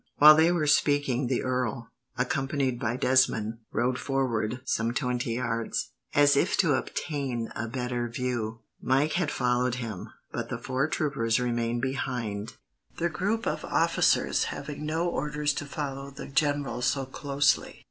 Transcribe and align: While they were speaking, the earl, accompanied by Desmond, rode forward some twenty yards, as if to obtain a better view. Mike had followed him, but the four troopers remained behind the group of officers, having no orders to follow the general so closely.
While 0.17 0.33
they 0.33 0.51
were 0.51 0.65
speaking, 0.65 1.27
the 1.27 1.43
earl, 1.43 1.91
accompanied 2.17 2.79
by 2.79 2.95
Desmond, 2.97 3.59
rode 3.71 3.99
forward 3.99 4.61
some 4.65 4.95
twenty 4.95 5.33
yards, 5.35 5.91
as 6.15 6.35
if 6.35 6.57
to 6.57 6.73
obtain 6.73 7.51
a 7.55 7.67
better 7.67 8.09
view. 8.09 8.61
Mike 8.81 9.13
had 9.13 9.29
followed 9.29 9.75
him, 9.75 10.09
but 10.31 10.49
the 10.49 10.57
four 10.57 10.87
troopers 10.87 11.39
remained 11.39 11.83
behind 11.83 12.53
the 12.97 13.09
group 13.09 13.45
of 13.45 13.63
officers, 13.63 14.45
having 14.45 14.87
no 14.87 15.07
orders 15.07 15.53
to 15.53 15.67
follow 15.67 16.09
the 16.09 16.25
general 16.25 16.81
so 16.81 17.05
closely. 17.05 17.79